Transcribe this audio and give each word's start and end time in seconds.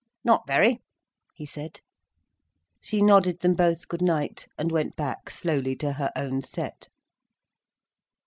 "Not 0.23 0.47
very," 0.47 0.81
he 1.35 1.45
said. 1.45 1.79
She 2.81 3.03
nodded 3.03 3.41
them 3.41 3.53
both 3.53 3.87
"Good 3.87 4.01
night', 4.01 4.47
and 4.57 4.71
went 4.71 4.95
back 4.95 5.29
slowly 5.29 5.75
to 5.75 5.93
her 5.93 6.11
own 6.15 6.41
set. 6.41 6.89